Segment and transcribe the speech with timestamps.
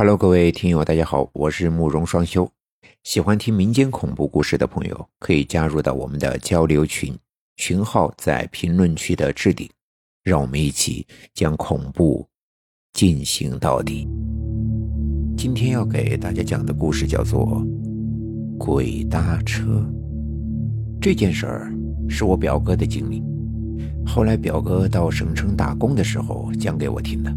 [0.00, 2.50] Hello，各位听友，大家好，我是慕容双修。
[3.04, 7.14] 喜欢听民间恐怖故事的朋友，可以加入到我们的交流群，
[7.58, 9.68] 群号在评论区的置顶。
[10.24, 12.26] 让我们一起将恐怖
[12.94, 14.08] 进行到底。
[15.36, 17.62] 今天要给大家讲的故事叫做
[18.56, 19.64] 《鬼搭车》。
[20.98, 21.74] 这件事儿
[22.08, 23.22] 是我表哥的经历，
[24.06, 27.30] 后来表哥到省城打工的时候讲给我听的。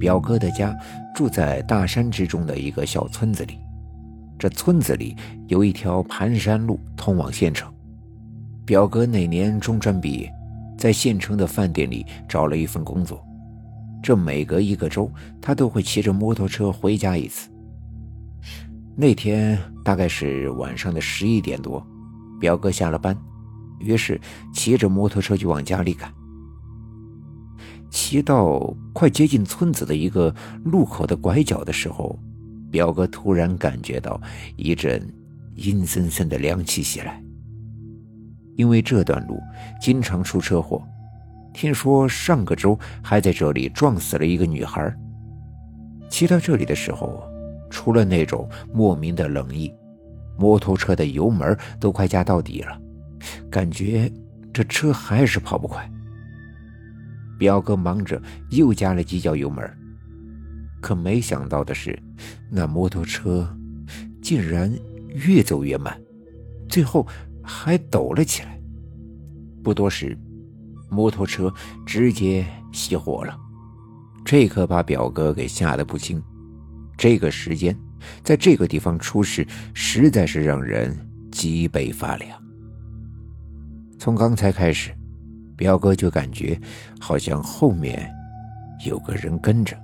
[0.00, 0.74] 表哥的家
[1.14, 3.58] 住在大山之中的一个小村子里，
[4.38, 5.14] 这村子里
[5.46, 7.70] 有一条盘山路通往县城。
[8.64, 10.32] 表哥那年中专毕业，
[10.78, 13.22] 在县城的饭店里找了一份工作。
[14.02, 17.50] 这每隔一个周，他都会骑着摩托车回家一次。
[18.96, 21.86] 那天大概是晚上的十一点多，
[22.40, 23.14] 表哥下了班，
[23.78, 24.18] 于是
[24.54, 26.10] 骑着摩托车就往家里赶。
[28.10, 28.58] 骑到
[28.92, 32.18] 快接近村子的一个路口的拐角的时候，
[32.68, 34.20] 表哥突然感觉到
[34.56, 35.00] 一阵
[35.54, 37.22] 阴森森的凉气袭来。
[38.56, 39.38] 因为这段路
[39.80, 40.82] 经常出车祸，
[41.54, 44.92] 听说上个周还在这里撞死了一个女孩。
[46.08, 47.22] 骑到这里的时候，
[47.70, 49.72] 除了那种莫名的冷意，
[50.36, 52.76] 摩托车的油门都快加到底了，
[53.48, 54.12] 感觉
[54.52, 55.88] 这车还是跑不快。
[57.40, 59.66] 表哥忙着又加了几脚油门，
[60.78, 61.98] 可没想到的是，
[62.50, 63.48] 那摩托车
[64.20, 64.70] 竟然
[65.08, 65.98] 越走越慢，
[66.68, 67.06] 最后
[67.42, 68.60] 还抖了起来。
[69.64, 70.14] 不多时，
[70.90, 71.50] 摩托车
[71.86, 73.34] 直接熄火了，
[74.22, 76.22] 这可把表哥给吓得不轻。
[76.98, 77.74] 这个时间，
[78.22, 80.94] 在这个地方出事，实在是让人
[81.32, 82.38] 脊背发凉。
[83.98, 84.90] 从刚才开始。
[85.60, 86.58] 表哥就感觉
[86.98, 88.10] 好像后面
[88.86, 89.76] 有个人跟着，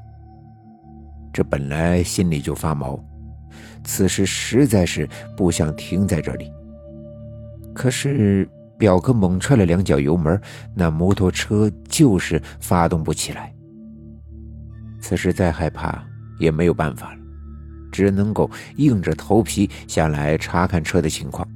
[1.35, 2.99] 这本来心里就发毛，
[3.85, 6.51] 此时实在是不想停在这里。
[7.75, 10.41] 可是表哥猛踹了两脚油门，
[10.75, 13.55] 那摩托车就是发动不起来。
[14.99, 16.03] 此时再害怕
[16.39, 17.21] 也没有办法了，
[17.93, 21.47] 只能够硬着头皮下来查看车的情况。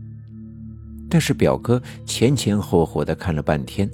[1.08, 3.90] 但是表哥前前后后的看了半天。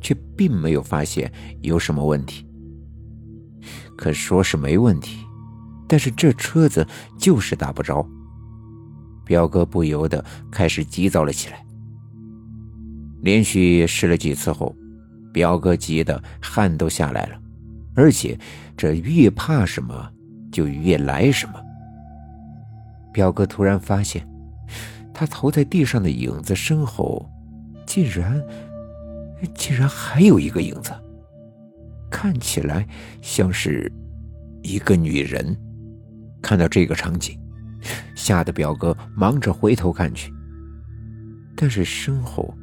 [0.00, 1.30] 却并没有发现
[1.60, 2.46] 有什么问题。
[3.96, 5.18] 可说是没问题，
[5.86, 6.86] 但是这车子
[7.18, 8.06] 就是打不着。
[9.24, 11.64] 表哥不由得开始急躁了起来。
[13.20, 14.74] 连续试了几次后，
[15.32, 17.38] 表哥急得汗都下来了，
[17.94, 18.38] 而且
[18.76, 20.10] 这越怕什么
[20.50, 21.54] 就越来什么。
[23.12, 24.26] 表哥突然发现，
[25.12, 27.28] 他投在地上的影子身后，
[27.86, 28.42] 竟然……
[29.54, 30.92] 竟然还有一个影子，
[32.10, 32.86] 看起来
[33.22, 33.90] 像是
[34.62, 35.56] 一个女人。
[36.42, 37.38] 看到这个场景，
[38.14, 40.32] 吓得表哥忙着回头看去，
[41.54, 42.54] 但是身后，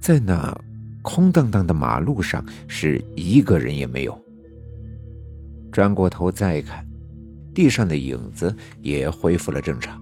[0.00, 0.54] 在那
[1.00, 4.22] 空荡荡的马路上是一个人也没有。
[5.72, 6.86] 转过头再看，
[7.54, 9.98] 地上的影子也恢复了正常。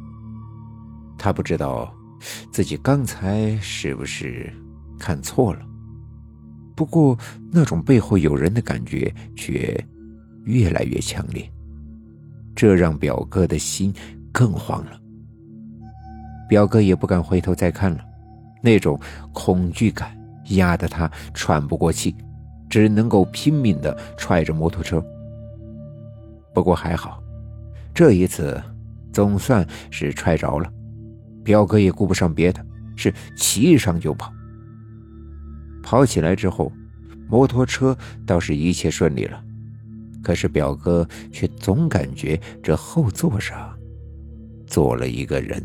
[1.17, 1.95] 他不知道
[2.51, 4.53] 自己刚才是不是
[4.99, 5.65] 看错了。
[6.75, 7.19] 不过，
[7.51, 9.79] 那种背后有人的感觉却
[10.45, 11.49] 越来越强烈，
[12.55, 13.93] 这让表哥的心
[14.33, 14.99] 更慌了。
[16.49, 18.01] 表哥也不敢回头再看了，
[18.63, 18.99] 那种
[19.33, 20.17] 恐惧感
[20.51, 22.15] 压得他喘不过气，
[22.69, 25.05] 只能够拼命地踹着摩托车。
[26.55, 27.23] 不过还好，
[27.95, 28.61] 这一次
[29.13, 30.71] 总算是踹着了。
[31.45, 32.65] 表哥也顾不上别的，
[32.97, 34.33] 是骑上就跑。
[35.83, 36.73] 跑起来之后，
[37.29, 39.43] 摩托车倒是一切顺利了，
[40.23, 43.75] 可是表哥却总感觉这后座上
[44.67, 45.63] 坐了一个人。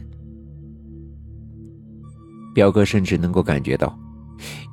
[2.54, 3.98] 表哥甚至能够感觉到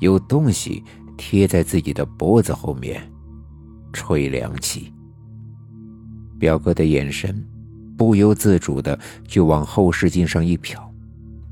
[0.00, 0.82] 有东西
[1.18, 3.02] 贴在自己的脖子后面，
[3.92, 4.90] 吹凉气。
[6.38, 7.46] 表哥的眼神
[7.96, 10.78] 不由自主的就往后视镜上一瞟，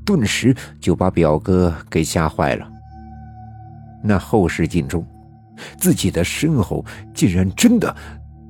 [0.03, 2.72] 顿时就把表哥给吓坏了。
[4.03, 5.07] 那后视镜中，
[5.77, 6.85] 自己的身后
[7.15, 7.95] 竟然真的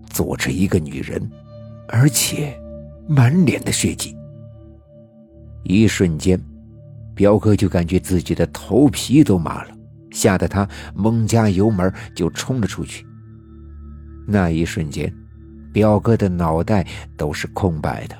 [0.09, 1.31] 坐着一个女人，
[1.87, 2.59] 而且
[3.07, 4.17] 满脸的血迹。
[5.63, 6.37] 一瞬间，
[7.15, 9.75] 表哥就感觉自己的头皮都麻了，
[10.11, 13.05] 吓得他猛加油门就冲了出去。
[14.27, 15.13] 那一瞬间，
[15.71, 16.85] 表哥的脑袋
[17.15, 18.15] 都是空白的，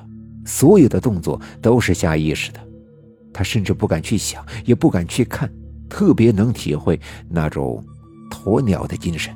[0.46, 2.60] 所有的动作都是下意识的，
[3.32, 5.50] 他甚至不敢去想，也不敢去看。
[5.88, 7.84] 特别能体会那种
[8.30, 9.34] 鸵鸟的精神。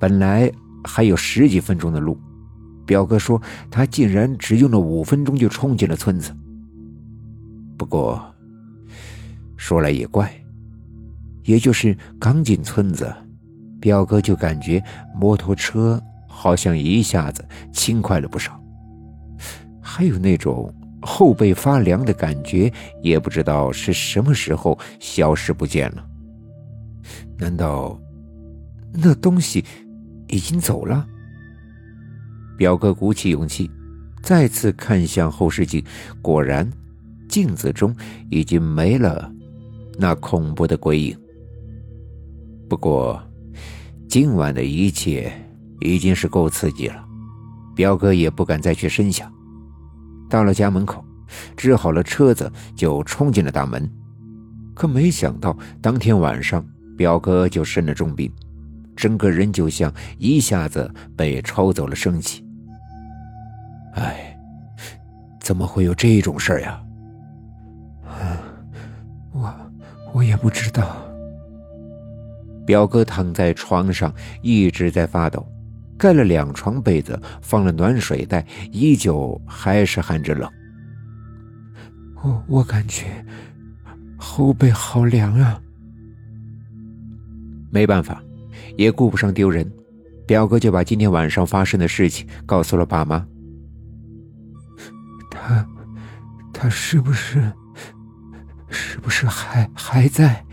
[0.00, 0.50] 本来
[0.84, 2.16] 还有十几分钟的路，
[2.86, 3.40] 表哥说
[3.70, 6.34] 他竟然只用了五分钟就冲进了村子。
[7.76, 8.24] 不过
[9.56, 10.32] 说来也怪，
[11.44, 13.12] 也就是刚进村子，
[13.80, 14.82] 表哥就感觉
[15.14, 18.60] 摩托车好像一下子轻快了不少，
[19.80, 22.72] 还有那种后背发凉的感觉，
[23.02, 26.04] 也不知道是什么时候消失不见了。
[27.38, 27.98] 难道
[28.92, 29.64] 那东西
[30.28, 31.06] 已经走了？
[32.56, 33.70] 表哥鼓起勇气，
[34.22, 35.82] 再次看向后视镜，
[36.20, 36.68] 果然，
[37.28, 37.94] 镜子中
[38.30, 39.30] 已经没了
[39.96, 41.16] 那恐怖的鬼影。
[42.68, 43.22] 不过，
[44.08, 45.32] 今晚的一切
[45.80, 47.06] 已经是够刺激了，
[47.76, 49.32] 表哥也不敢再去深想。
[50.28, 51.04] 到了家门口，
[51.56, 53.90] 支好了车子，就冲进了大门。
[54.74, 56.64] 可没想到，当天晚上，
[56.96, 58.32] 表哥就生了重病，
[58.94, 62.44] 整个人就像一下子被抽走了生气。
[63.94, 64.38] 哎，
[65.40, 66.80] 怎么会有这种事儿呀？
[69.32, 69.54] 我
[70.14, 70.96] 我也不知道。
[72.66, 75.46] 表哥躺在床上一直在发抖，
[75.98, 80.48] 盖了两床被子，放了暖水袋，依旧还是喊着冷。
[82.22, 83.24] 我我感觉
[84.16, 85.60] 后背好凉啊！
[87.70, 88.22] 没办法，
[88.76, 89.70] 也顾不上丢人，
[90.26, 93.26] 表哥就把今天晚上发生的事情告诉了爸妈。
[95.30, 95.66] 他，
[96.52, 97.52] 他是不是，
[98.68, 100.44] 是不是还还在？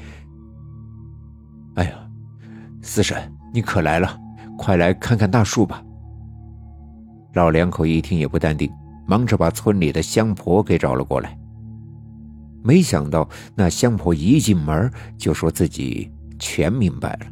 [1.75, 2.09] 哎呀，
[2.81, 3.17] 四婶，
[3.53, 4.17] 你可来了，
[4.57, 5.83] 快来看看大树吧。
[7.33, 8.71] 老两口一听也不淡定，
[9.05, 11.37] 忙着把村里的香婆给找了过来。
[12.63, 17.25] 没想到那香婆一进门就说自己全明白了。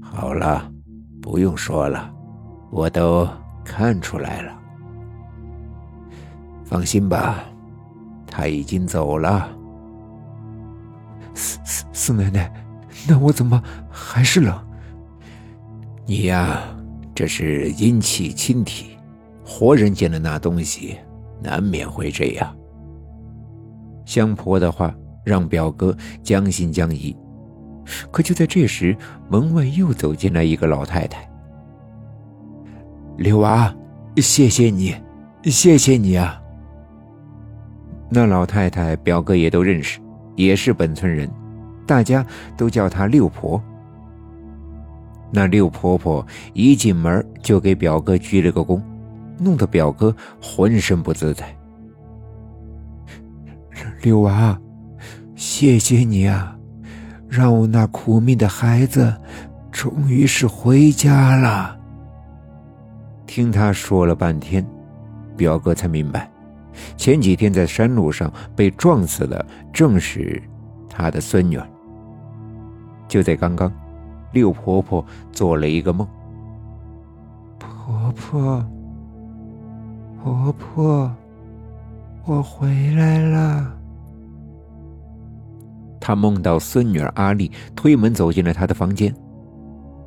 [0.00, 0.72] 好了，
[1.20, 2.12] 不用说了，
[2.70, 3.28] 我都
[3.64, 4.58] 看出来了。
[6.64, 7.44] 放心吧，
[8.26, 9.48] 他已经走了。
[11.34, 12.50] 四四四奶奶，
[13.06, 14.58] 那我怎么还是冷？
[16.08, 16.62] 你呀，
[17.12, 18.96] 这是阴气侵体，
[19.44, 20.96] 活人见了那东西，
[21.42, 22.56] 难免会这样。
[24.04, 24.94] 香婆的话
[25.24, 27.16] 让表哥将信将疑，
[28.12, 28.96] 可就在这时，
[29.28, 31.28] 门外又走进来一个老太太。
[33.16, 33.74] 刘娃，
[34.18, 34.94] 谢谢你，
[35.42, 36.40] 谢谢你啊！
[38.08, 39.98] 那老太太，表哥也都认识，
[40.36, 41.28] 也是本村人，
[41.84, 42.24] 大家
[42.56, 43.60] 都叫她六婆。
[45.36, 48.80] 那六婆婆一进门就给表哥鞠了个躬，
[49.38, 51.54] 弄得表哥浑身不自在。
[54.00, 54.58] 六娃，
[55.34, 56.56] 谢谢你啊，
[57.28, 59.14] 让我那苦命的孩子
[59.70, 61.78] 终于是回家了。
[63.26, 64.66] 听他说了半天，
[65.36, 66.30] 表哥才明白。
[66.96, 70.42] 前几天在山路上被撞死的正是
[70.88, 71.68] 他的孙女儿。
[73.06, 73.70] 就在刚刚，
[74.32, 76.06] 六婆婆做了一个梦。
[77.58, 78.66] 婆婆，
[80.22, 81.10] 婆婆，
[82.24, 83.72] 我回来了。
[86.00, 89.14] 她梦到孙女儿阿丽推门走进了她的房间。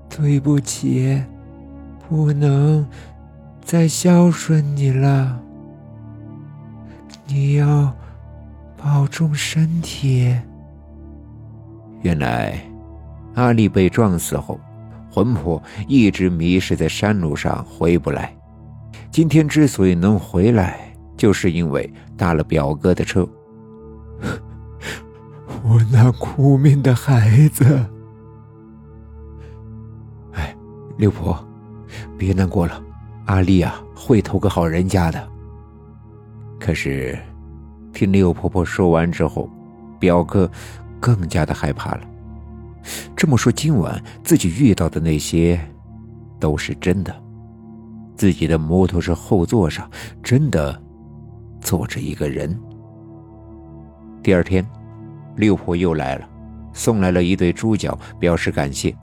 [0.10, 1.21] 对不起，
[2.07, 2.86] 不能
[3.62, 5.40] 再孝顺你了。
[7.28, 7.94] 你要
[8.76, 10.35] 保重身体。
[12.02, 12.59] 原来，
[13.40, 14.60] 阿丽被撞死后，
[15.10, 18.36] 魂魄一直迷失在山路上，回不来。
[19.10, 23.26] 今天之所以能回来，就是因为搭了表哥的车。
[25.64, 27.66] 我那苦命的孩子！
[30.34, 30.54] 哎，
[30.98, 31.42] 六婆，
[32.18, 32.84] 别难过了，
[33.26, 35.30] 阿丽啊，会投个好人家的。
[36.60, 37.18] 可是，
[37.94, 39.50] 听六婆婆说完之后，
[39.98, 40.50] 表哥
[41.00, 42.02] 更加的害怕了。
[43.16, 45.59] 这么说，今晚自己遇到的那些
[46.40, 47.16] 都是真的。
[48.16, 49.90] 自己的摩托车后座上
[50.21, 50.81] 真的
[51.62, 52.59] 坐着一个人。
[54.21, 54.66] 第二天，
[55.38, 56.28] 六婆又来了，
[56.74, 58.94] 送来了一对猪脚，表示感谢。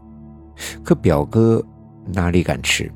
[0.83, 1.65] 可表哥
[2.13, 2.91] 哪里敢吃？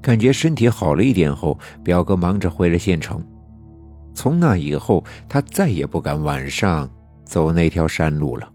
[0.00, 3.22] 感觉身体好了一点后，表哥忙着回了县城。
[4.14, 6.88] 从那以后，他再也不敢晚上
[7.24, 8.50] 走那条山路了。